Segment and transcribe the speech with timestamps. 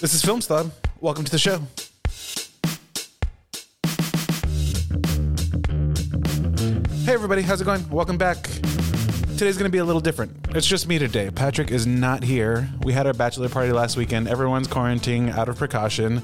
[0.00, 0.40] This is Film.
[1.00, 1.60] Welcome to the show.
[7.04, 7.88] Hey, everybody, how's it going?
[7.88, 8.42] Welcome back.
[9.38, 10.34] Today's going to be a little different.
[10.50, 11.30] It's just me today.
[11.30, 12.68] Patrick is not here.
[12.82, 14.26] We had our bachelor party last weekend.
[14.26, 16.22] Everyone's quarantining out of precaution.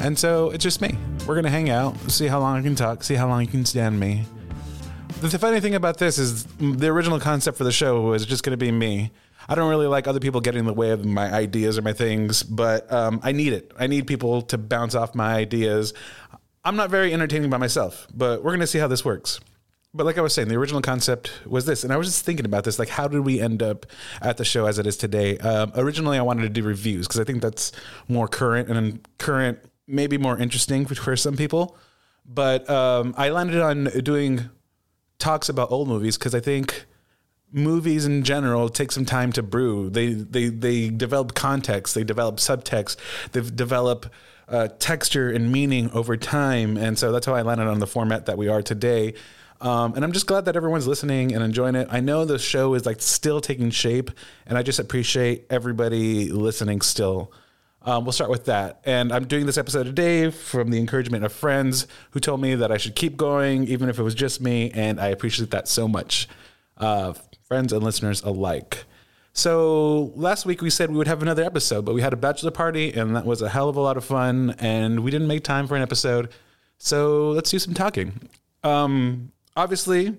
[0.00, 0.96] And so it's just me.
[1.26, 3.48] We're going to hang out, see how long I can talk, see how long you
[3.48, 4.24] can stand me.
[5.20, 8.52] The funny thing about this is the original concept for the show was just going
[8.52, 9.12] to be me.
[9.48, 11.92] I don't really like other people getting in the way of my ideas or my
[11.92, 13.72] things, but um, I need it.
[13.78, 15.92] I need people to bounce off my ideas.
[16.64, 19.40] I'm not very entertaining by myself, but we're going to see how this works.
[19.92, 22.46] But like I was saying, the original concept was this, and I was just thinking
[22.46, 22.78] about this.
[22.78, 23.86] Like, how did we end up
[24.22, 25.36] at the show as it is today?
[25.38, 27.72] Um, originally, I wanted to do reviews because I think that's
[28.06, 31.76] more current and current, maybe more interesting for, some people.
[32.24, 34.48] But um, I landed on doing
[35.18, 36.86] talks about old movies because I think
[37.52, 39.90] movies in general take some time to brew.
[39.90, 42.96] They they they develop context, they develop subtext,
[43.32, 44.06] they develop
[44.48, 48.26] uh, texture and meaning over time, and so that's how I landed on the format
[48.26, 49.14] that we are today.
[49.60, 51.86] Um, and I'm just glad that everyone's listening and enjoying it.
[51.90, 54.10] I know the show is like still taking shape,
[54.46, 57.32] and I just appreciate everybody listening still.
[57.82, 58.80] Um, we'll start with that.
[58.84, 62.70] And I'm doing this episode today from the encouragement of friends who told me that
[62.70, 64.70] I should keep going, even if it was just me.
[64.72, 66.28] And I appreciate that so much,
[66.76, 67.14] uh,
[67.50, 68.84] friends and listeners alike.
[69.32, 72.52] So last week we said we would have another episode, but we had a bachelor
[72.52, 74.54] party, and that was a hell of a lot of fun.
[74.60, 76.30] And we didn't make time for an episode.
[76.78, 78.30] So let's do some talking.
[78.62, 80.16] Um, obviously,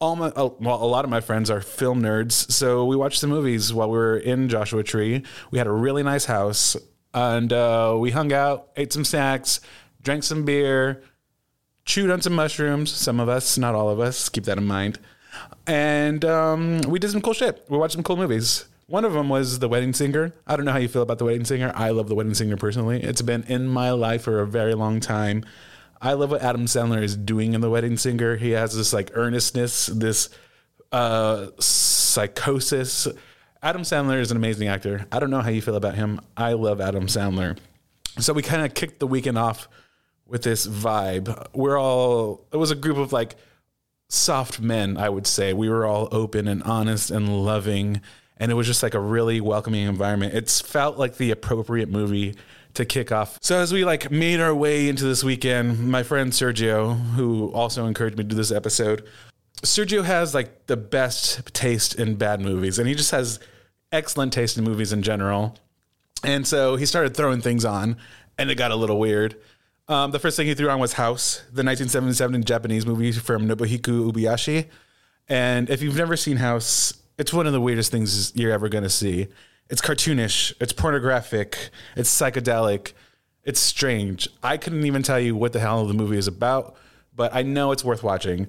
[0.00, 3.20] all my uh, well, a lot of my friends are film nerds, so we watched
[3.20, 5.24] the movies while we were in Joshua Tree.
[5.50, 6.76] We had a really nice house,
[7.12, 9.58] and uh, we hung out, ate some snacks,
[10.00, 11.02] drank some beer,
[11.84, 12.92] chewed on some mushrooms.
[12.92, 14.28] Some of us, not all of us.
[14.28, 15.00] Keep that in mind.
[15.66, 17.64] And um, we did some cool shit.
[17.68, 18.64] We watched some cool movies.
[18.86, 20.34] One of them was The Wedding Singer.
[20.46, 21.72] I don't know how you feel about The Wedding Singer.
[21.76, 23.00] I love The Wedding Singer personally.
[23.02, 25.44] It's been in my life for a very long time.
[26.00, 28.36] I love what Adam Sandler is doing in The Wedding Singer.
[28.36, 30.28] He has this like earnestness, this
[30.90, 33.06] uh, psychosis.
[33.62, 35.06] Adam Sandler is an amazing actor.
[35.12, 36.20] I don't know how you feel about him.
[36.36, 37.58] I love Adam Sandler.
[38.18, 39.68] So we kind of kicked the weekend off
[40.26, 41.48] with this vibe.
[41.52, 43.36] We're all, it was a group of like
[44.10, 45.54] soft men, I would say.
[45.54, 48.02] We were all open and honest and loving.
[48.36, 50.34] And it was just like a really welcoming environment.
[50.34, 52.34] It's felt like the appropriate movie
[52.74, 53.38] to kick off.
[53.40, 57.86] So as we like made our way into this weekend, my friend Sergio, who also
[57.86, 59.06] encouraged me to do this episode,
[59.62, 63.40] Sergio has like the best taste in bad movies, and he just has
[63.92, 65.56] excellent taste in movies in general.
[66.24, 67.96] And so he started throwing things on,
[68.38, 69.36] and it got a little weird.
[69.90, 74.12] Um, the first thing he threw on was House, the 1977 Japanese movie from Nobuhiko
[74.12, 74.66] Obayashi.
[75.28, 78.84] And if you've never seen House, it's one of the weirdest things you're ever going
[78.84, 79.26] to see.
[79.68, 82.92] It's cartoonish, it's pornographic, it's psychedelic,
[83.42, 84.28] it's strange.
[84.44, 86.76] I couldn't even tell you what the hell the movie is about,
[87.12, 88.46] but I know it's worth watching.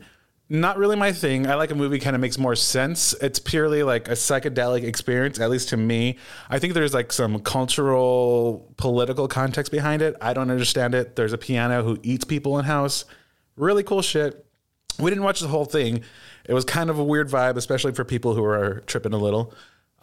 [0.53, 1.47] Not really my thing.
[1.47, 3.13] I like a movie kind of makes more sense.
[3.21, 6.17] It's purely like a psychedelic experience, at least to me.
[6.49, 10.17] I think there's like some cultural, political context behind it.
[10.19, 11.15] I don't understand it.
[11.15, 13.05] There's a piano who eats people in house.
[13.55, 14.45] Really cool shit.
[14.99, 16.03] We didn't watch the whole thing.
[16.43, 19.53] It was kind of a weird vibe, especially for people who are tripping a little.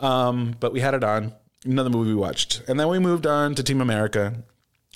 [0.00, 1.34] Um, but we had it on.
[1.66, 2.62] Another movie we watched.
[2.68, 4.44] And then we moved on to Team America.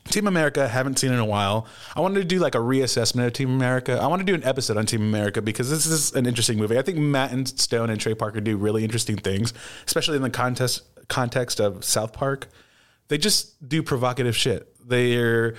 [0.09, 1.67] Team America, haven't seen in a while.
[1.95, 3.99] I wanted to do like a reassessment of Team America.
[4.01, 6.79] I want to do an episode on Team America because this is an interesting movie.
[6.79, 9.55] I think Matt and Stone and Trey Parker do really interesting things,
[9.87, 12.49] especially in the contest context of South Park.
[13.09, 14.75] They just do provocative shit.
[14.87, 15.55] They're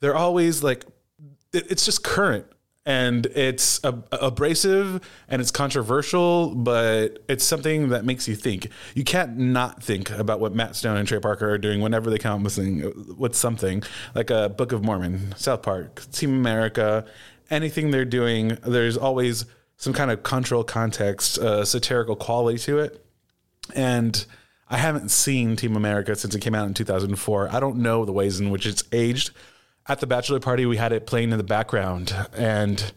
[0.00, 0.84] they're always like
[1.52, 2.46] it's just current
[2.84, 8.68] and it's ab- abrasive and it's controversial, but it's something that makes you think.
[8.94, 12.18] You can't not think about what Matt Stone and Trey Parker are doing whenever they
[12.18, 13.82] come up with, with something
[14.14, 17.04] like a Book of Mormon, South Park, Team America,
[17.50, 18.58] anything they're doing.
[18.66, 23.04] There's always some kind of cultural context, uh, satirical quality to it,
[23.74, 24.24] and.
[24.70, 27.50] I haven't seen Team America since it came out in 2004.
[27.52, 29.30] I don't know the ways in which it's aged
[29.88, 32.92] at the bachelor party we had it playing in the background and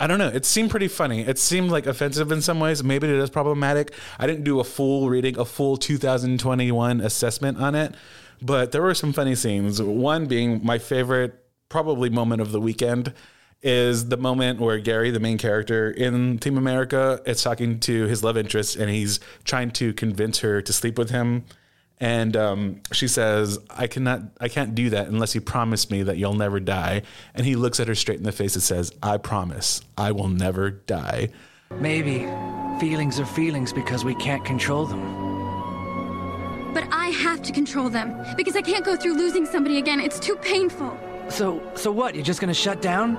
[0.00, 0.28] I don't know.
[0.28, 1.20] It seemed pretty funny.
[1.20, 2.82] It seemed like offensive in some ways.
[2.82, 3.92] Maybe it is problematic.
[4.18, 7.94] I didn't do a full reading, a full 2021 assessment on it,
[8.40, 9.80] but there were some funny scenes.
[9.82, 11.34] One being my favorite,
[11.68, 13.12] probably moment of the weekend,
[13.62, 18.24] is the moment where Gary, the main character in Team America, is talking to his
[18.24, 21.44] love interest and he's trying to convince her to sleep with him
[22.00, 26.16] and um, she says, "I cannot, I can't do that unless you promise me that
[26.16, 27.02] you'll never die."
[27.34, 30.28] And he looks at her straight in the face and says, "I promise, I will
[30.28, 31.28] never die."
[31.78, 32.26] Maybe
[32.80, 35.02] feelings are feelings because we can't control them.
[36.72, 40.00] But I have to control them because I can't go through losing somebody again.
[40.00, 40.96] It's too painful.
[41.28, 42.14] So, so what?
[42.14, 43.18] You're just gonna shut down?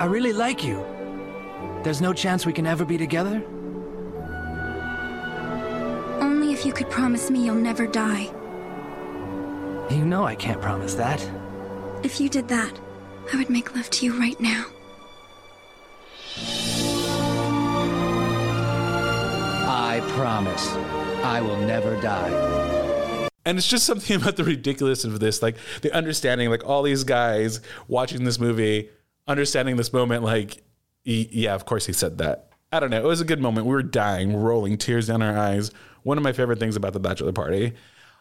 [0.00, 0.84] I really like you.
[1.82, 3.42] There's no chance we can ever be together?
[6.62, 8.30] If you could promise me you'll never die.
[9.90, 11.20] You know I can't promise that.
[12.04, 12.80] If you did that,
[13.32, 14.66] I would make love to you right now.
[19.66, 20.70] I promise.
[21.24, 23.28] I will never die.
[23.44, 27.02] And it's just something about the ridiculousness of this, like the understanding, like all these
[27.02, 28.88] guys watching this movie,
[29.26, 30.62] understanding this moment, like,
[31.02, 32.51] yeah, of course he said that.
[32.72, 32.98] I don't know.
[32.98, 33.66] It was a good moment.
[33.66, 35.70] We were dying, rolling tears down our eyes.
[36.04, 37.74] One of my favorite things about the bachelor party.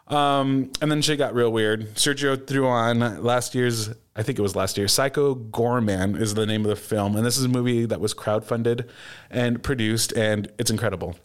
[0.07, 1.95] Um, and then shit got real weird.
[1.95, 6.45] Sergio threw on last year's, I think it was last year, Psycho Goreman is the
[6.45, 7.15] name of the film.
[7.15, 8.89] And this is a movie that was crowdfunded
[9.29, 11.15] and produced, and it's incredible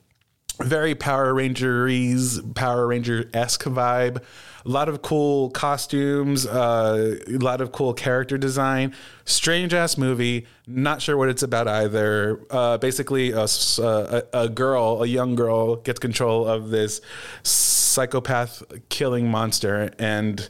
[0.63, 4.23] very Power Rangers, Power Ranger esque vibe.
[4.65, 8.95] A lot of cool costumes, uh, a lot of cool character design.
[9.25, 10.47] Strange ass movie.
[10.67, 12.45] Not sure what it's about either.
[12.51, 13.47] Uh, basically, a,
[13.79, 17.01] a, a, girl, a young girl, gets control of this
[17.45, 20.49] psychopath killing monster, and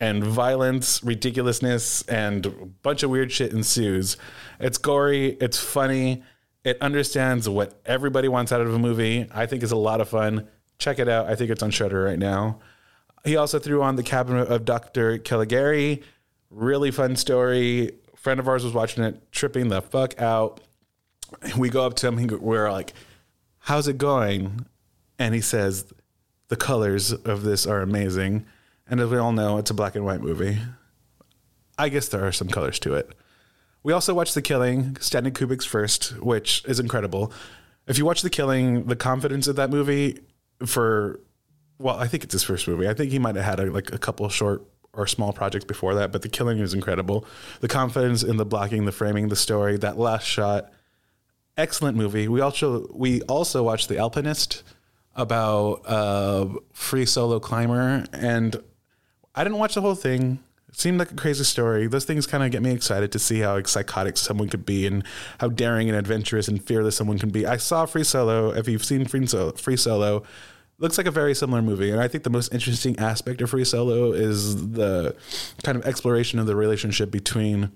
[0.00, 2.50] and violence, ridiculousness, and a
[2.82, 4.16] bunch of weird shit ensues.
[4.58, 5.36] It's gory.
[5.40, 6.24] It's funny
[6.64, 9.26] it understands what everybody wants out of a movie.
[9.32, 10.48] I think is a lot of fun.
[10.78, 11.26] Check it out.
[11.26, 12.60] I think it's on Shudder right now.
[13.24, 15.18] He also threw on the Cabinet of Dr.
[15.18, 16.02] Caligari.
[16.50, 17.92] Really fun story.
[18.16, 20.60] Friend of ours was watching it, tripping the fuck out.
[21.56, 22.38] We go up to him.
[22.40, 22.92] We're like,
[23.60, 24.66] "How's it going?"
[25.18, 25.92] And he says,
[26.48, 28.46] "The colors of this are amazing."
[28.88, 30.58] And as we all know, it's a black and white movie.
[31.78, 33.14] I guess there are some colors to it.
[33.82, 37.32] We also watched The Killing, Stanley Kubrick's first, which is incredible.
[37.86, 40.20] If you watch The Killing, the confidence of that movie
[40.66, 41.20] for,
[41.78, 42.88] well, I think it's his first movie.
[42.88, 44.62] I think he might have had a, like a couple short
[44.92, 47.24] or small projects before that, but The Killing is incredible.
[47.60, 50.70] The confidence in the blocking, the framing, the story, that last shot,
[51.56, 52.28] excellent movie.
[52.28, 54.62] We also we also watched The Alpinist
[55.14, 58.56] about a free solo climber, and
[59.34, 60.40] I didn't watch the whole thing.
[60.70, 61.88] It seemed like a crazy story.
[61.88, 65.02] Those things kind of get me excited to see how psychotic someone could be and
[65.38, 67.44] how daring and adventurous and fearless someone can be.
[67.44, 68.52] I saw Free Solo.
[68.52, 70.22] If you've seen Free Solo, Free Solo
[70.78, 71.90] looks like a very similar movie.
[71.90, 75.16] And I think the most interesting aspect of Free Solo is the
[75.64, 77.72] kind of exploration of the relationship between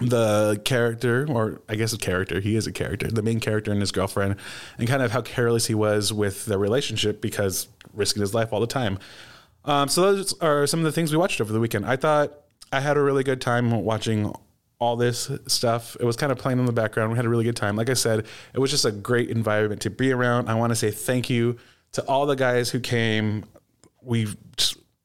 [0.00, 3.80] the character, or I guess a character, he is a character, the main character and
[3.80, 4.36] his girlfriend,
[4.78, 8.60] and kind of how careless he was with the relationship because risking his life all
[8.60, 8.98] the time.
[9.66, 11.84] Um, so those are some of the things we watched over the weekend.
[11.84, 12.32] I thought
[12.72, 14.32] I had a really good time watching
[14.78, 15.96] all this stuff.
[15.98, 17.10] It was kind of playing in the background.
[17.10, 17.76] We had a really good time.
[17.76, 20.48] Like I said, it was just a great environment to be around.
[20.48, 21.56] I want to say thank you
[21.92, 23.44] to all the guys who came.
[24.02, 24.28] We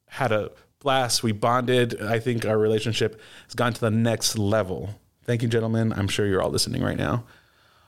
[0.08, 1.24] had a blast.
[1.24, 2.02] We bonded.
[2.02, 4.90] I think our relationship has gone to the next level.
[5.24, 5.94] Thank you, gentlemen.
[5.94, 7.24] I'm sure you're all listening right now.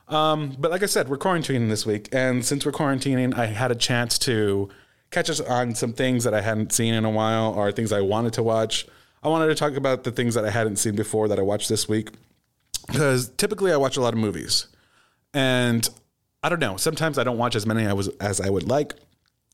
[0.08, 2.08] Um, but like I said, we're quarantining this week.
[2.12, 4.70] And since we're quarantining, I had a chance to
[5.14, 8.02] catch us on some things that I hadn't seen in a while or things I
[8.02, 8.86] wanted to watch.
[9.22, 11.70] I wanted to talk about the things that I hadn't seen before that I watched
[11.70, 12.10] this week
[12.88, 14.68] because typically I watch a lot of movies.
[15.34, 15.88] And
[16.44, 18.96] I don't know, sometimes I don't watch as many I was as I would like.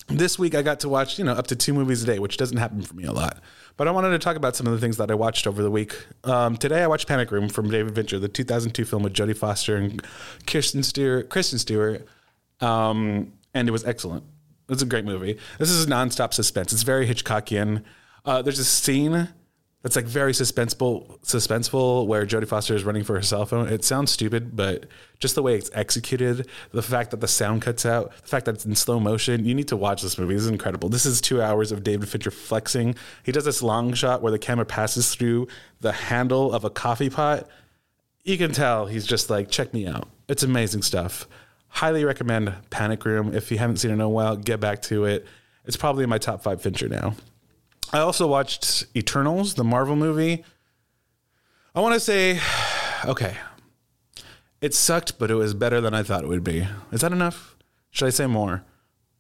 [0.07, 2.38] This week I got to watch, you know, up to two movies a day, which
[2.38, 3.41] doesn't happen for me a lot.
[3.77, 5.69] But I wanted to talk about some of the things that I watched over the
[5.69, 5.95] week.
[6.24, 9.75] Um, today I watched Panic Room from David Fincher, the 2002 film with Jodie Foster
[9.75, 10.01] and
[10.48, 11.29] Kristen Stewart.
[11.29, 12.07] Kristen Stewart,
[12.60, 14.24] um, and it was excellent.
[14.69, 15.38] It's a great movie.
[15.57, 16.71] This is nonstop suspense.
[16.73, 17.83] It's very Hitchcockian.
[18.25, 19.29] Uh, there's a scene
[19.81, 23.69] that's like very suspenseful, suspenseful, where Jodie Foster is running for her cell phone.
[23.69, 24.88] It sounds stupid, but
[25.19, 28.55] just the way it's executed, the fact that the sound cuts out, the fact that
[28.55, 30.33] it's in slow motion, you need to watch this movie.
[30.33, 30.89] This is incredible.
[30.89, 32.95] This is two hours of David Fincher flexing.
[33.23, 35.47] He does this long shot where the camera passes through
[35.79, 37.47] the handle of a coffee pot.
[38.25, 40.09] You can tell he's just like, check me out.
[40.27, 41.25] It's amazing stuff.
[41.69, 43.33] Highly recommend Panic Room.
[43.33, 45.25] If you haven't seen it in a while, get back to it.
[45.65, 47.15] It's probably in my top five Fincher now.
[47.91, 50.43] I also watched Eternals, the Marvel movie.
[51.73, 52.39] I want to say,
[53.05, 53.35] okay,
[54.61, 56.67] it sucked, but it was better than I thought it would be.
[56.91, 57.55] Is that enough?
[57.91, 58.63] Should I say more?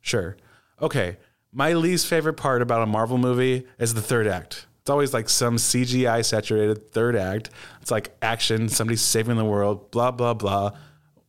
[0.01, 0.35] Sure.
[0.81, 1.17] Okay.
[1.51, 4.67] My least favorite part about a Marvel movie is the third act.
[4.81, 7.49] It's always like some CGI saturated third act.
[7.81, 10.71] It's like action, somebody saving the world, blah, blah, blah.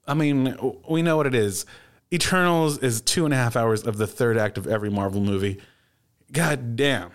[0.07, 0.57] I mean,
[0.89, 1.67] we know what it is.
[2.13, 5.61] Eternals is two and a half hours of the third act of every Marvel movie.
[6.33, 7.13] God damn.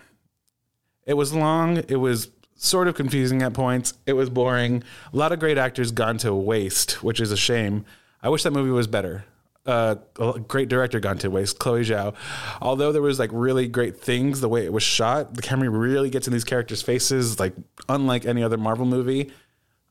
[1.04, 1.78] It was long.
[1.88, 3.94] It was sort of confusing at points.
[4.06, 4.82] It was boring.
[5.12, 7.84] A lot of great actors gone to waste, which is a shame.
[8.22, 9.24] I wish that movie was better.
[9.66, 12.14] uh, a great director gone to waste, Chloe Zhao.
[12.62, 16.08] Although there was like really great things, the way it was shot, the camera really
[16.10, 17.52] gets in these characters' faces, like
[17.88, 19.32] unlike any other Marvel movie.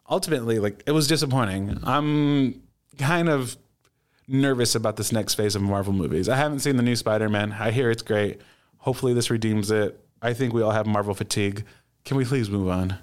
[0.10, 1.80] Ultimately, like it was disappointing.
[1.84, 2.62] I'm
[2.98, 3.58] kind of
[4.28, 6.30] nervous about this next phase of Marvel movies.
[6.30, 7.54] I haven't seen the new Spider-Man.
[7.54, 8.42] I hear it's great.
[8.78, 10.00] Hopefully, this redeems it.
[10.22, 11.64] I think we all have Marvel fatigue.
[12.04, 12.98] Can we please move on?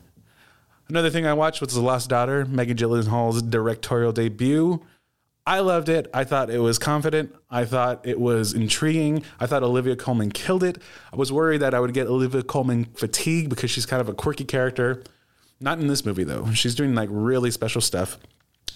[0.89, 4.85] Another thing I watched was The Lost Daughter, Maggie Gyllenhaal's directorial debut.
[5.47, 6.09] I loved it.
[6.15, 7.35] I thought it was confident.
[7.51, 9.25] I thought it was intriguing.
[9.41, 10.79] I thought Olivia Colman killed it.
[11.13, 14.15] I was worried that I would get Olivia Colman fatigue because she's kind of a
[14.15, 15.03] quirky character.
[15.61, 16.51] Not in this movie though.
[16.53, 18.19] She's doing like really special stuff.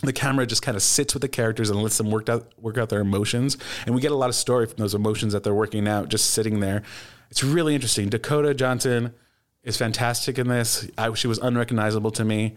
[0.02, 2.78] The camera just kind of sits with the characters and lets them work out work
[2.78, 5.54] out their emotions, and we get a lot of story from those emotions that they're
[5.54, 6.82] working out just sitting there.
[7.30, 8.08] It's really interesting.
[8.08, 9.14] Dakota Johnson
[9.62, 10.88] is fantastic in this.
[10.96, 12.56] I, she was unrecognizable to me,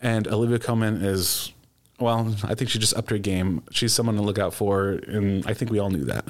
[0.00, 1.52] and Olivia Colman is
[2.00, 3.62] well, I think she just upped her game.
[3.70, 6.26] She's someone to look out for, and I think we all knew that.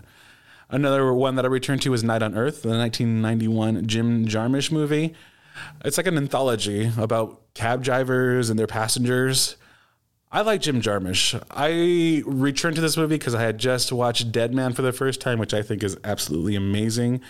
[0.71, 5.15] Another one that I returned to was Night on Earth, the 1991 Jim Jarmusch movie.
[5.85, 9.57] It's like an anthology about cab drivers and their passengers.
[10.31, 11.43] I like Jim Jarmusch.
[11.51, 15.21] I returned to this movie because I had just watched Dead Man for the first
[15.21, 17.23] time, which I think is absolutely amazing.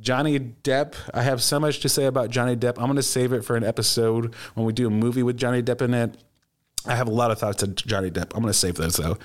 [0.00, 2.78] Johnny Depp, I have so much to say about Johnny Depp.
[2.78, 5.62] I'm going to save it for an episode when we do a movie with Johnny
[5.62, 6.16] Depp in it.
[6.86, 8.34] I have a lot of thoughts on Johnny Depp.
[8.34, 9.18] I'm going to save those though.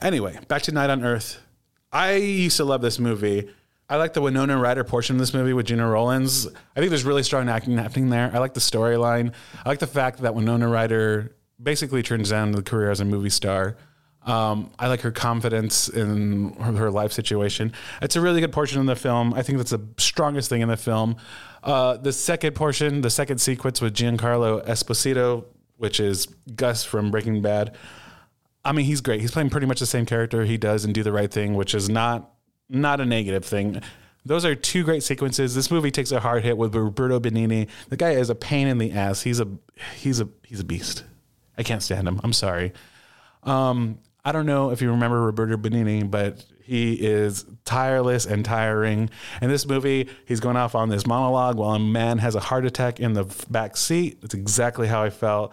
[0.00, 1.40] Anyway, back to Night on Earth.
[1.90, 3.48] I used to love this movie.
[3.88, 6.46] I like the Winona Ryder portion of this movie with Gena Rowlands.
[6.46, 8.30] I think there's really strong acting happening there.
[8.34, 9.32] I like the storyline.
[9.64, 13.30] I like the fact that Winona Ryder basically turns down the career as a movie
[13.30, 13.76] star.
[14.22, 17.72] Um, I like her confidence in her, her, life situation.
[18.02, 19.32] It's a really good portion of the film.
[19.32, 21.16] I think that's the strongest thing in the film.
[21.62, 25.44] Uh, the second portion, the second sequence with Giancarlo Esposito,
[25.76, 27.74] which is Gus from Breaking Bad.
[28.64, 29.20] I mean, he's great.
[29.20, 31.74] He's playing pretty much the same character he does in Do the Right Thing, which
[31.74, 32.30] is not
[32.68, 33.80] not a negative thing.
[34.26, 35.54] Those are two great sequences.
[35.54, 37.68] This movie takes a hard hit with Roberto Benigni.
[37.88, 39.22] The guy is a pain in the ass.
[39.22, 39.48] He's a
[39.96, 41.04] he's a he's a beast.
[41.58, 42.20] I can't stand him.
[42.22, 42.72] I'm sorry.
[43.42, 49.10] Um, I don't know if you remember Roberto Benigni, but he is tireless and tiring.
[49.40, 52.66] In this movie, he's going off on this monologue while a man has a heart
[52.66, 54.20] attack in the back seat.
[54.20, 55.52] That's exactly how I felt.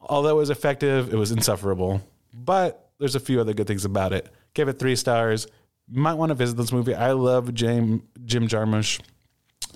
[0.00, 2.02] Although it was effective, it was insufferable.
[2.32, 4.28] But there's a few other good things about it.
[4.54, 5.46] Give it three stars.
[5.90, 6.94] might want to visit this movie.
[6.94, 9.00] I love Jim Jim Jarmusch.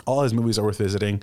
[0.07, 1.23] All his movies are worth visiting.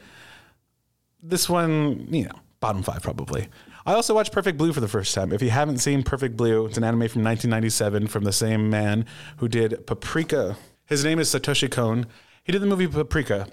[1.24, 3.48] This one, you know, bottom five probably.
[3.88, 5.32] I also watched Perfect Blue for the first time.
[5.32, 9.06] If you haven't seen Perfect Blue, it's an anime from 1997 from the same man
[9.38, 10.58] who did Paprika.
[10.88, 12.08] His name is Satoshi Kon.
[12.44, 13.48] He did the movie Paprika.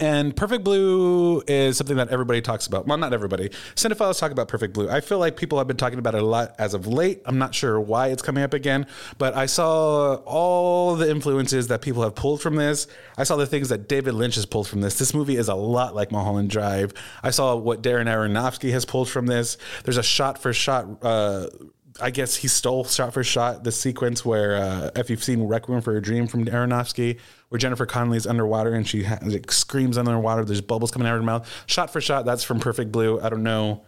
[0.00, 2.86] And Perfect Blue is something that everybody talks about.
[2.86, 3.48] Well, not everybody.
[3.74, 4.88] Cinephiles talk about Perfect Blue.
[4.88, 7.22] I feel like people have been talking about it a lot as of late.
[7.24, 11.80] I'm not sure why it's coming up again, but I saw all the influences that
[11.80, 12.86] people have pulled from this.
[13.16, 14.98] I saw the things that David Lynch has pulled from this.
[14.98, 16.92] This movie is a lot like Mulholland Drive.
[17.22, 19.56] I saw what Darren Aronofsky has pulled from this.
[19.84, 21.02] There's a shot for shot.
[21.02, 21.46] Uh,
[22.00, 25.80] I guess he stole shot for shot the sequence where, uh, if you've seen Requiem
[25.80, 27.18] for a Dream from Aronofsky,
[27.48, 30.44] where Jennifer Connelly is underwater and she like, screams underwater.
[30.44, 31.64] There's bubbles coming out of her mouth.
[31.66, 33.20] Shot for shot, that's from Perfect Blue.
[33.20, 33.84] I don't know.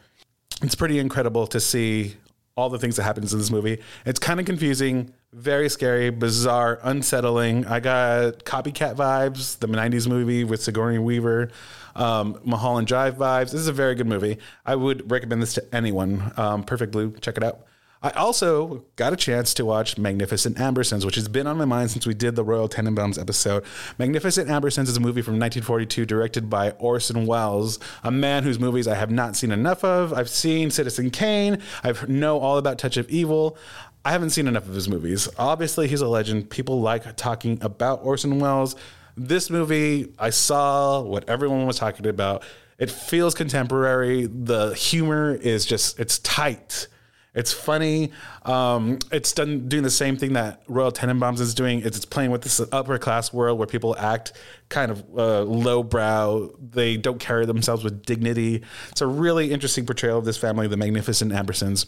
[0.63, 2.17] It's pretty incredible to see
[2.57, 3.81] all the things that happens in this movie.
[4.05, 7.67] It's kind of confusing, very scary, bizarre, unsettling.
[7.67, 11.51] I got copycat vibes, the '90s movie with Sigourney Weaver,
[11.95, 13.53] um, Mulholland Drive vibes.
[13.53, 14.39] This is a very good movie.
[14.67, 16.33] I would recommend this to anyone.
[16.37, 17.61] Um, Perfect Blue, check it out.
[18.03, 21.91] I also got a chance to watch Magnificent Ambersons, which has been on my mind
[21.91, 23.63] since we did the Royal Tenenbaums episode.
[23.99, 28.89] Magnificent Ambersons is a movie from 1942 directed by Orson Welles, a man whose movies
[28.89, 30.15] I have not seen enough of.
[30.15, 33.59] I've seen Citizen Kane, I know all about Touch of Evil.
[34.03, 35.29] I haven't seen enough of his movies.
[35.39, 36.49] Obviously, he's a legend.
[36.49, 38.77] People like talking about Orson Welles.
[39.15, 42.45] This movie, I saw what everyone was talking about.
[42.79, 44.25] It feels contemporary.
[44.25, 46.87] The humor is just, it's tight
[47.35, 48.13] it's funny.
[48.45, 51.81] Um, it's done doing the same thing that Royal Tenenbaums is doing.
[51.81, 54.33] It's, it's playing with this upper class world where people act
[54.69, 56.51] kind of uh, lowbrow.
[56.59, 58.63] They don't carry themselves with dignity.
[58.91, 61.87] It's a really interesting portrayal of this family, the Magnificent Ambersons.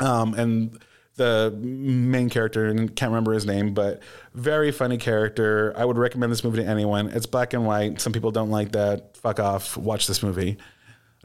[0.00, 0.78] Um, and
[1.16, 4.02] the main character, and can't remember his name, but
[4.34, 5.72] very funny character.
[5.76, 7.08] I would recommend this movie to anyone.
[7.10, 8.00] It's black and white.
[8.00, 9.16] Some people don't like that.
[9.18, 9.76] Fuck off.
[9.76, 10.58] Watch this movie.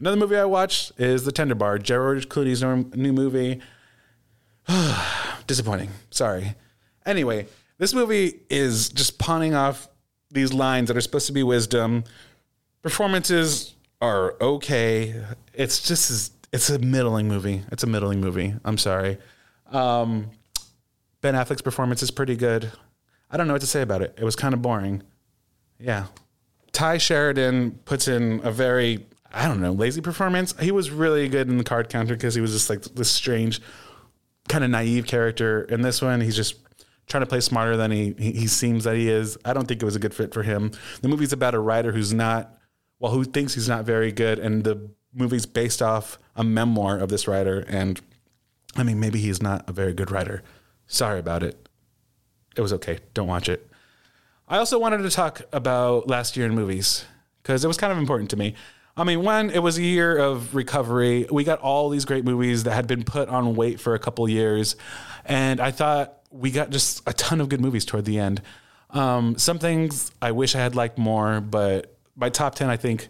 [0.00, 2.62] Another movie I watched is The Tender Bar, George Clooney's
[2.96, 3.60] new movie.
[5.46, 5.90] Disappointing.
[6.10, 6.54] Sorry.
[7.04, 7.46] Anyway,
[7.78, 9.88] this movie is just pawning off
[10.30, 12.04] these lines that are supposed to be wisdom.
[12.82, 15.22] Performances are okay.
[15.52, 17.62] It's just it's a middling movie.
[17.70, 18.54] It's a middling movie.
[18.64, 19.18] I'm sorry.
[19.70, 20.30] Um,
[21.20, 22.70] Ben Affleck's performance is pretty good.
[23.30, 24.14] I don't know what to say about it.
[24.18, 25.02] It was kind of boring.
[25.78, 26.06] Yeah.
[26.72, 30.54] Tye Sheridan puts in a very, I don't know, lazy performance.
[30.60, 33.60] He was really good in the card counter because he was just like this strange,
[34.48, 35.62] kind of naive character.
[35.62, 36.56] In this one, he's just
[37.06, 39.38] trying to play smarter than he, he he seems that he is.
[39.44, 40.72] I don't think it was a good fit for him.
[41.02, 42.58] The movie's about a writer who's not,
[42.98, 47.08] well, who thinks he's not very good, and the movie's based off a memoir of
[47.08, 47.64] this writer.
[47.68, 48.00] And
[48.76, 50.42] I mean, maybe he's not a very good writer.
[50.86, 51.68] Sorry about it.
[52.56, 52.98] It was okay.
[53.14, 53.68] Don't watch it.
[54.48, 57.04] I also wanted to talk about last year in movies
[57.42, 58.54] because it was kind of important to me.
[59.00, 61.26] I mean, one, it was a year of recovery.
[61.30, 64.28] We got all these great movies that had been put on wait for a couple
[64.28, 64.76] years,
[65.24, 68.42] and I thought we got just a ton of good movies toward the end.
[68.90, 73.08] Um, some things I wish I had liked more, but my top ten, I think,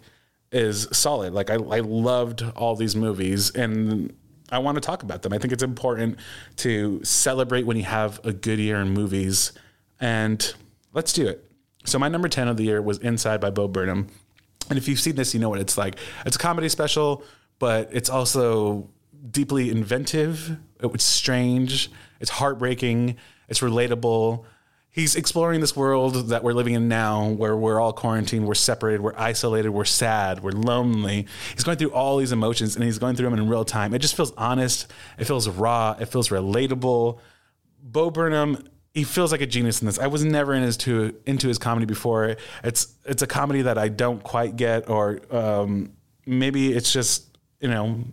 [0.53, 1.33] is solid.
[1.33, 4.15] Like I, I loved all these movies, and
[4.49, 5.33] I want to talk about them.
[5.33, 6.19] I think it's important
[6.57, 9.51] to celebrate when you have a good year in movies,
[9.99, 10.53] and
[10.93, 11.51] let's do it.
[11.83, 14.07] So my number 10 of the year was Inside by Bo Burnham.
[14.71, 15.97] And if you've seen this, you know what it's like.
[16.25, 17.23] It's a comedy special,
[17.59, 18.89] but it's also
[19.29, 20.57] deeply inventive.
[20.79, 21.91] It's strange.
[22.21, 23.17] It's heartbreaking.
[23.49, 24.45] It's relatable.
[24.89, 29.01] He's exploring this world that we're living in now where we're all quarantined, we're separated,
[29.01, 31.27] we're isolated, we're sad, we're lonely.
[31.53, 33.93] He's going through all these emotions and he's going through them in real time.
[33.93, 34.89] It just feels honest.
[35.19, 35.97] It feels raw.
[35.99, 37.19] It feels relatable.
[37.83, 38.63] Bo Burnham
[38.93, 39.99] he feels like a genius in this.
[39.99, 42.35] I was never in his to, into his comedy before.
[42.63, 45.93] It's it's a comedy that I don't quite get, or um,
[46.25, 48.03] maybe it's just you know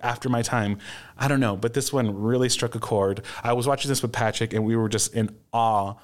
[0.00, 0.78] after my time.
[1.16, 3.22] I don't know, but this one really struck a chord.
[3.42, 5.94] I was watching this with Patrick, and we were just in awe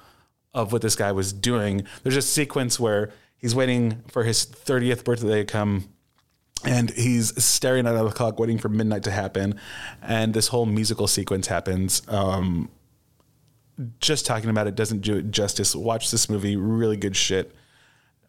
[0.53, 1.85] of what this guy was doing.
[2.03, 5.89] There's a sequence where he's waiting for his 30th birthday to come
[6.63, 9.59] and he's staring at the clock waiting for midnight to happen
[10.01, 12.69] and this whole musical sequence happens um,
[13.99, 15.75] just talking about it doesn't do it justice.
[15.75, 17.55] Watch this movie, really good shit.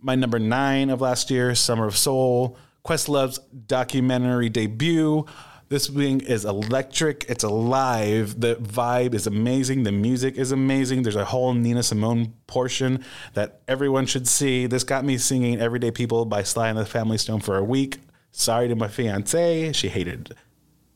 [0.00, 5.26] My number nine of last year, Summer of Soul, Questlove's documentary debut.
[5.68, 7.24] This thing is electric.
[7.28, 8.38] It's alive.
[8.38, 9.84] The vibe is amazing.
[9.84, 11.02] The music is amazing.
[11.02, 14.66] There's a whole Nina Simone portion that everyone should see.
[14.66, 18.00] This got me singing Everyday People by Sly and the Family Stone for a week.
[18.32, 19.72] Sorry to my fiance.
[19.72, 20.34] She hated,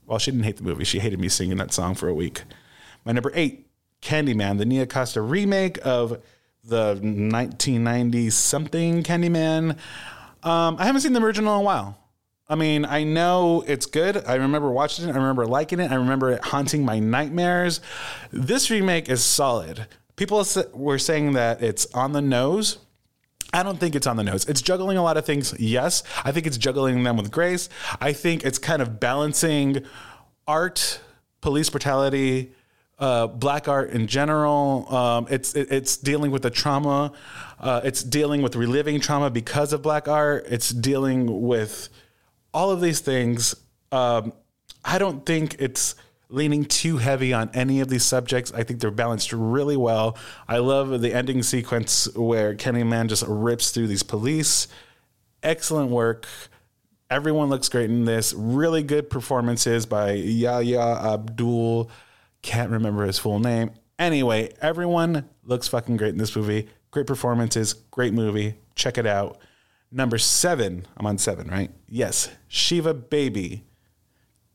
[0.05, 0.85] well, she didn't hate the movie.
[0.85, 2.42] She hated me singing that song for a week.
[3.05, 3.65] My number eight,
[4.07, 6.23] Candyman, the Nia Costa remake of
[6.62, 9.77] the 1990 something Candyman.
[10.45, 11.99] Um, I haven't seen the original in a while.
[12.49, 14.25] I mean, I know it's good.
[14.25, 15.12] I remember watching it.
[15.12, 15.90] I remember liking it.
[15.90, 17.81] I remember it haunting my nightmares.
[18.31, 19.88] This remake is solid.
[20.14, 22.79] People were saying that it's on the nose.
[23.53, 24.45] I don't think it's on the nose.
[24.45, 25.53] It's juggling a lot of things.
[25.59, 27.69] Yes, I think it's juggling them with grace.
[28.01, 29.85] I think it's kind of balancing
[30.47, 31.01] art,
[31.40, 32.53] police brutality,
[32.98, 34.92] uh, black art in general.
[34.94, 37.12] Um, it's it, it's dealing with the trauma.
[37.59, 40.46] Uh, it's dealing with reliving trauma because of black art.
[40.48, 41.88] It's dealing with
[42.54, 43.54] all of these things.
[43.92, 44.32] Um,
[44.85, 45.94] I don't think it's
[46.28, 48.52] leaning too heavy on any of these subjects.
[48.52, 50.16] I think they're balanced really well.
[50.48, 54.68] I love the ending sequence where Candyman just rips through these police.
[55.42, 56.26] Excellent work.
[57.09, 58.35] Everyone looks great in this.
[58.35, 61.90] Really good performances by Yahya Abdul
[62.46, 63.72] can't remember his full name.
[63.98, 66.68] Anyway, everyone looks fucking great in this movie.
[66.92, 68.54] Great performances, great movie.
[68.74, 69.38] Check it out.
[69.90, 71.70] Number seven, I'm on seven, right?
[71.88, 73.64] Yes, Shiva Baby.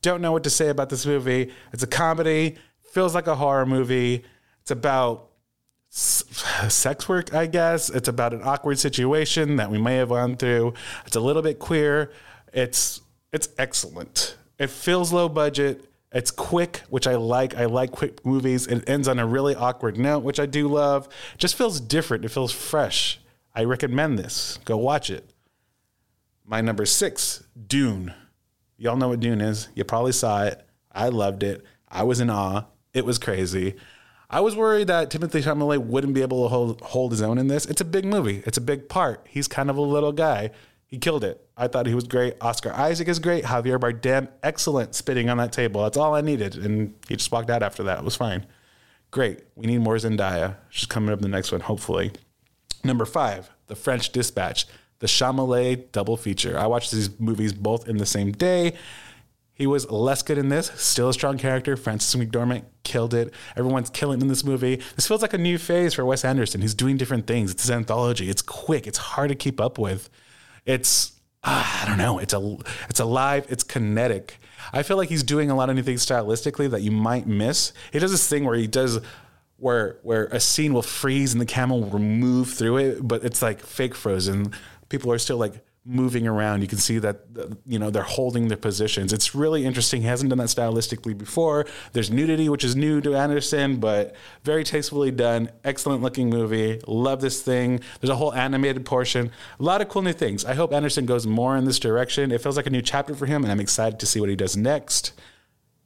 [0.00, 1.52] Don't know what to say about this movie.
[1.72, 2.56] It's a comedy,
[2.92, 4.24] feels like a horror movie.
[4.62, 5.28] It's about
[5.90, 7.90] sex work, I guess.
[7.90, 10.74] It's about an awkward situation that we may have gone through.
[11.06, 12.10] It's a little bit queer.
[12.52, 13.00] It's
[13.32, 14.36] it's excellent.
[14.58, 15.91] It feels low budget.
[16.12, 17.56] It's quick, which I like.
[17.56, 18.66] I like quick movies.
[18.66, 21.06] It ends on a really awkward note, which I do love.
[21.34, 22.24] It just feels different.
[22.24, 23.20] It feels fresh.
[23.54, 24.58] I recommend this.
[24.64, 25.30] Go watch it.
[26.44, 28.12] My number six, Dune.
[28.76, 29.68] Y'all know what Dune is.
[29.74, 30.66] You probably saw it.
[30.90, 31.64] I loved it.
[31.88, 32.64] I was in awe.
[32.92, 33.76] It was crazy.
[34.28, 37.48] I was worried that Timothée Chalamet wouldn't be able to hold, hold his own in
[37.48, 37.66] this.
[37.66, 38.42] It's a big movie.
[38.46, 39.26] It's a big part.
[39.28, 40.50] He's kind of a little guy.
[40.92, 41.40] He killed it.
[41.56, 42.34] I thought he was great.
[42.42, 43.44] Oscar Isaac is great.
[43.44, 45.82] Javier Bardem, excellent spitting on that table.
[45.82, 46.54] That's all I needed.
[46.54, 48.00] And he just walked out after that.
[48.00, 48.44] It was fine.
[49.10, 49.40] Great.
[49.56, 50.56] We need more Zendaya.
[50.68, 52.12] She's coming up in the next one, hopefully.
[52.84, 54.66] Number five, The French Dispatch,
[54.98, 56.58] the Chalamet double feature.
[56.58, 58.74] I watched these movies both in the same day.
[59.54, 61.74] He was less good in this, still a strong character.
[61.74, 63.32] Frances McDormand killed it.
[63.56, 64.82] Everyone's killing in this movie.
[64.96, 66.60] This feels like a new phase for Wes Anderson.
[66.60, 67.50] He's doing different things.
[67.50, 68.28] It's an anthology.
[68.28, 68.86] It's quick.
[68.86, 70.10] It's hard to keep up with.
[70.64, 71.12] It's
[71.44, 72.18] uh, I don't know.
[72.18, 72.56] It's a
[72.88, 73.46] it's alive.
[73.48, 74.38] It's kinetic.
[74.72, 77.72] I feel like he's doing a lot of new things stylistically that you might miss.
[77.92, 79.00] He does this thing where he does
[79.56, 83.42] where where a scene will freeze and the camera will move through it, but it's
[83.42, 84.52] like fake frozen.
[84.88, 86.62] People are still like moving around.
[86.62, 89.12] You can see that uh, you know they're holding their positions.
[89.12, 90.02] It's really interesting.
[90.02, 91.66] He hasn't done that stylistically before.
[91.92, 94.14] There's nudity, which is new to Anderson, but
[94.44, 95.50] very tastefully done.
[95.64, 96.80] Excellent looking movie.
[96.86, 97.80] Love this thing.
[98.00, 99.30] There's a whole animated portion.
[99.58, 100.44] A lot of cool new things.
[100.44, 102.30] I hope Anderson goes more in this direction.
[102.30, 104.36] It feels like a new chapter for him, and I'm excited to see what he
[104.36, 105.12] does next.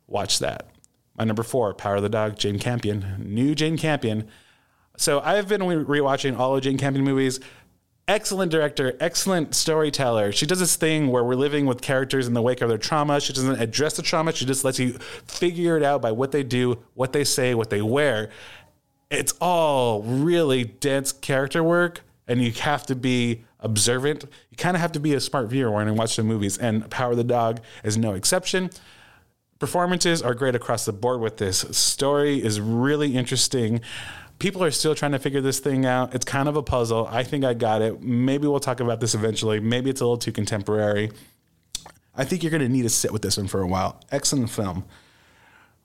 [0.06, 0.68] Watch that.
[1.16, 3.16] My number four, Power of the Dog, Jane Campion.
[3.18, 4.28] New Jane Campion.
[4.98, 7.40] So I've been re- rewatching all of Jane Campion movies
[8.08, 10.30] excellent director, excellent storyteller.
[10.30, 13.20] She does this thing where we're living with characters in the wake of their trauma.
[13.20, 14.92] She doesn't address the trauma, she just lets you
[15.26, 18.30] figure it out by what they do, what they say, what they wear.
[19.10, 24.24] It's all really dense character work, and you have to be observant.
[24.50, 26.88] You kind of have to be a smart viewer when you watch the movies, and
[26.90, 28.70] Power of the Dog is no exception.
[29.58, 31.60] Performances are great across the board with this.
[31.70, 33.80] Story is really interesting
[34.38, 36.14] people are still trying to figure this thing out.
[36.14, 37.09] It's kind of a puzzle.
[37.11, 38.03] I think I got it.
[38.03, 39.61] Maybe we'll talk about this eventually.
[39.61, 41.11] Maybe it's a little too contemporary.
[42.14, 44.01] I think you're going to need to sit with this one for a while.
[44.11, 44.85] Excellent film.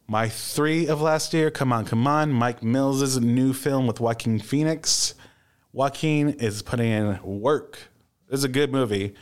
[0.08, 4.40] My three of last year, Come On, Come On, Mike Mills' new film with Joaquin
[4.40, 5.16] Phoenix.
[5.74, 7.80] Joaquin is putting in work.
[8.28, 9.14] This is a good movie.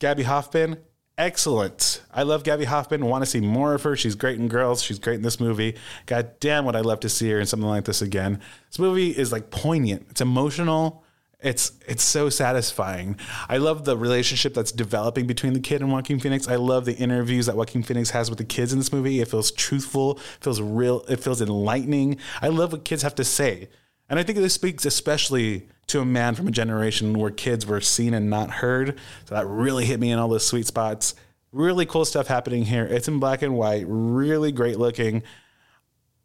[0.00, 0.78] Gaby Hoffmann,
[1.18, 2.02] excellent.
[2.12, 3.06] I love Gaby Hoffmann.
[3.06, 3.96] Want to see more of her.
[3.96, 4.82] She's great in Girls.
[4.82, 5.76] She's great in this movie.
[6.06, 8.40] God damn, would I love to see her in something like this again.
[8.70, 10.06] This movie is like poignant.
[10.10, 11.04] It's emotional.
[11.40, 13.18] It's it's so satisfying.
[13.50, 16.48] I love the relationship that's developing between the kid and Joaquin Phoenix.
[16.48, 19.20] I love the interviews that Joaquin Phoenix has with the kids in this movie.
[19.20, 22.16] It feels truthful, feels real, it feels enlightening.
[22.40, 23.68] I love what kids have to say.
[24.08, 27.80] And I think this speaks especially to a man from a generation where kids were
[27.80, 28.98] seen and not heard.
[29.26, 31.14] So that really hit me in all those sweet spots.
[31.52, 32.84] Really cool stuff happening here.
[32.84, 35.22] It's in black and white, really great looking.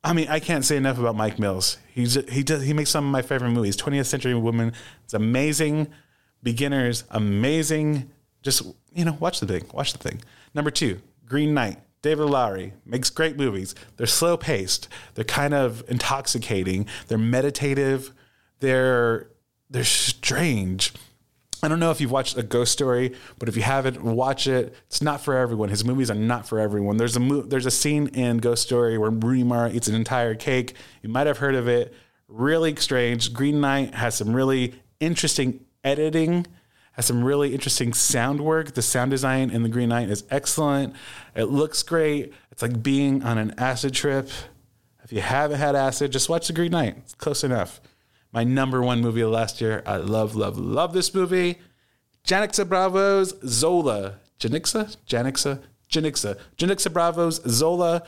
[0.04, 1.78] I mean, I can't say enough about Mike Mills.
[1.94, 3.76] He's he does he makes some of my favorite movies.
[3.76, 5.90] 20th Century Woman, it's amazing.
[6.42, 8.10] Beginners, amazing.
[8.42, 8.62] Just
[8.94, 9.66] you know, watch the thing.
[9.74, 10.22] Watch the thing.
[10.54, 11.80] Number two, Green Knight.
[12.02, 13.76] David Lowery makes great movies.
[13.98, 14.88] They're slow paced.
[15.16, 16.88] They're kind of intoxicating.
[17.08, 18.14] They're meditative.
[18.60, 19.30] They're
[19.70, 20.94] they're strange.
[21.62, 24.74] I don't know if you've watched a ghost story, but if you haven't, watch it.
[24.88, 25.68] It's not for everyone.
[25.68, 26.96] His movies are not for everyone.
[26.96, 30.36] There's a mo- there's a scene in Ghost Story where Rooney Mara eats an entire
[30.36, 30.76] cake.
[31.04, 31.94] You might have heard of it.
[32.30, 33.34] Really strange.
[33.34, 36.46] Green Knight has some really interesting editing,
[36.94, 38.74] has some really interesting sound work.
[38.74, 40.96] The sound design in the Green Knight is excellent.
[41.36, 42.34] It looks great.
[42.52, 44.30] It's like being on an acid trip.
[45.04, 46.98] If you haven't had acid, just watch the Green Knight.
[46.98, 47.80] It's close enough
[48.32, 49.84] my number one movie of last year.
[49.86, 51.58] I love, love, love this movie.
[52.26, 54.16] Janicza Bravo's Zola.
[54.40, 54.96] Janicza?
[55.08, 55.62] Janicza?
[55.90, 56.38] Janicza.
[56.58, 58.04] Janicza Bravo's Zola.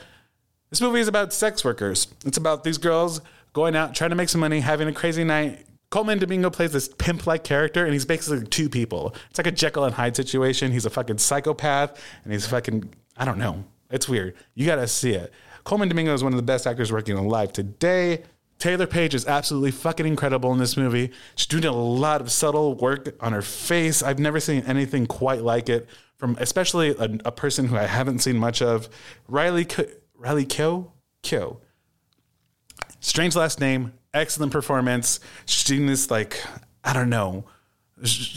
[0.70, 2.08] This movie is about sex workers.
[2.24, 3.20] It's about these girls
[3.52, 5.66] going out, trying to make some money, having a crazy night.
[5.92, 9.14] Colman Domingo plays this pimp like character, and he's basically two people.
[9.28, 10.72] It's like a Jekyll and Hyde situation.
[10.72, 13.62] He's a fucking psychopath, and he's fucking, I don't know.
[13.90, 14.34] It's weird.
[14.54, 15.30] You gotta see it.
[15.64, 18.22] Colman Domingo is one of the best actors working alive today.
[18.58, 21.10] Taylour Paige is absolutely fucking incredible in this movie.
[21.34, 24.02] She's doing a lot of subtle work on her face.
[24.02, 28.20] I've never seen anything quite like it from especially a, a person who I haven't
[28.20, 28.88] seen much of.
[29.28, 29.66] Riley
[30.16, 30.90] Riley Keough
[31.22, 31.58] Keough.
[33.00, 35.20] Strange last name, excellent performance.
[35.46, 36.42] She's doing this like
[36.84, 37.44] I don't know.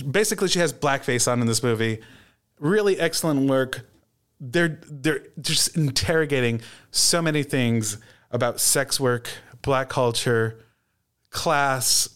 [0.10, 2.00] Basically, she has blackface on in this movie.
[2.60, 3.88] Really excellent work.
[4.40, 6.62] They're they're just interrogating
[6.92, 7.98] so many things
[8.32, 9.30] about sex work,
[9.62, 10.60] black culture,
[11.30, 12.10] class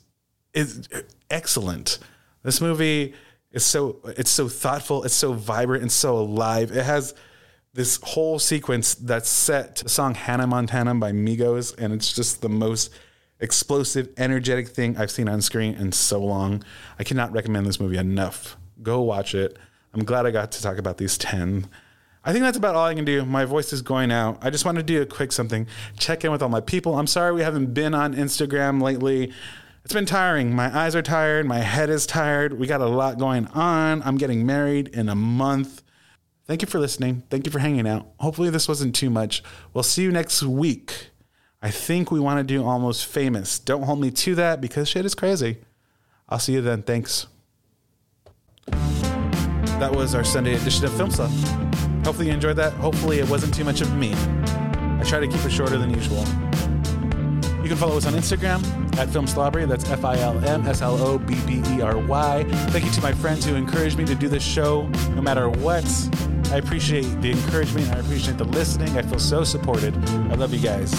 [0.53, 0.87] is
[1.29, 1.99] excellent.
[2.43, 3.13] This movie
[3.51, 6.71] is so it's so thoughtful, it's so vibrant and so alive.
[6.71, 7.13] It has
[7.73, 12.41] this whole sequence that's set to the song Hannah Montana by Migos, and it's just
[12.41, 12.91] the most
[13.39, 16.63] explosive, energetic thing I've seen on screen in so long.
[16.97, 18.58] I cannot recommend this movie enough.
[18.82, 19.58] Go watch it.
[19.93, 21.67] I'm glad I got to talk about these 10
[22.23, 23.25] I think that's about all I can do.
[23.25, 24.39] My voice is going out.
[24.41, 25.67] I just want to do a quick something.
[25.97, 26.99] Check in with all my people.
[26.99, 29.32] I'm sorry we haven't been on Instagram lately.
[29.86, 30.54] It's been tiring.
[30.54, 31.45] My eyes are tired.
[31.45, 32.60] My head is tired.
[32.60, 34.04] We got a lot going on.
[34.04, 35.82] I'm getting married in a month.
[36.45, 37.23] Thank you for listening.
[37.30, 38.08] Thank you for hanging out.
[38.19, 39.41] Hopefully, this wasn't too much.
[39.73, 41.08] We'll see you next week.
[41.61, 43.59] I think we want to do almost famous.
[43.59, 45.57] Don't hold me to that because shit is crazy.
[46.29, 46.83] I'll see you then.
[46.83, 47.27] Thanks.
[48.67, 51.31] That was our Sunday edition of Film Stuff.
[52.05, 52.73] Hopefully you enjoyed that.
[52.73, 54.13] Hopefully it wasn't too much of me.
[54.13, 56.23] I try to keep it shorter than usual.
[57.61, 58.63] You can follow us on Instagram
[58.97, 59.65] at Film Slobbery.
[59.65, 62.43] That's F I L M S L O B B E R Y.
[62.69, 65.85] Thank you to my friends who encouraged me to do this show no matter what.
[66.51, 67.89] I appreciate the encouragement.
[67.89, 68.97] I appreciate the listening.
[68.97, 69.95] I feel so supported.
[70.31, 70.91] I love you guys.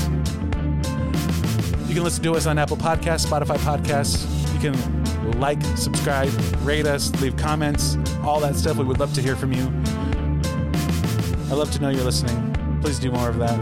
[1.90, 4.54] You can listen to us on Apple Podcasts, Spotify Podcasts.
[4.54, 6.30] You can like, subscribe,
[6.62, 8.76] rate us, leave comments, all that stuff.
[8.76, 9.64] We would love to hear from you.
[11.50, 12.80] I love to know you're listening.
[12.80, 13.58] Please do more of that.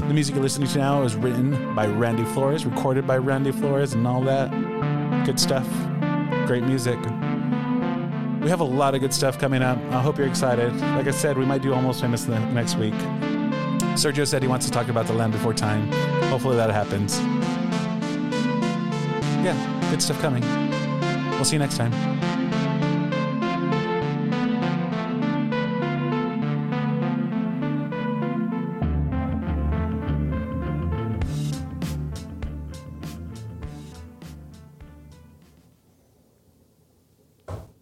[0.00, 3.92] The music you're listening to now is written by Randy Flores, recorded by Randy Flores,
[3.92, 4.50] and all that
[5.24, 5.68] good stuff.
[6.48, 6.98] Great music.
[8.42, 9.78] We have a lot of good stuff coming up.
[9.92, 10.74] I hope you're excited.
[10.80, 12.94] Like I said, we might do Almost Famous next week.
[13.98, 15.90] Sergio said he wants to talk about The Land Before Time.
[16.30, 17.18] Hopefully that happens.
[19.44, 20.44] Yeah, good stuff coming.
[21.32, 22.27] We'll see you next time.